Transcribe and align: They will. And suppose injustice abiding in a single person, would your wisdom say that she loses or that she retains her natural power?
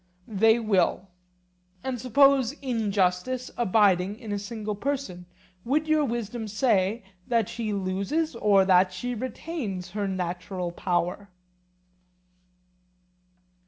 They 0.27 0.57
will. 0.57 1.09
And 1.83 2.01
suppose 2.01 2.53
injustice 2.53 3.51
abiding 3.55 4.17
in 4.17 4.31
a 4.31 4.39
single 4.39 4.73
person, 4.73 5.27
would 5.63 5.87
your 5.87 6.03
wisdom 6.03 6.47
say 6.47 7.03
that 7.27 7.47
she 7.47 7.71
loses 7.71 8.35
or 8.35 8.65
that 8.65 8.91
she 8.91 9.13
retains 9.13 9.91
her 9.91 10.07
natural 10.07 10.71
power? 10.71 11.29